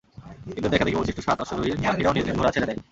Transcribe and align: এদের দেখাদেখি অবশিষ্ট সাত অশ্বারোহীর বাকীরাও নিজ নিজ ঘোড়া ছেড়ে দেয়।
এদের 0.57 0.71
দেখাদেখি 0.71 0.97
অবশিষ্ট 0.97 1.19
সাত 1.27 1.37
অশ্বারোহীর 1.43 1.77
বাকীরাও 1.83 2.13
নিজ 2.15 2.25
নিজ 2.25 2.35
ঘোড়া 2.37 2.51
ছেড়ে 2.53 2.67
দেয়। 2.67 2.79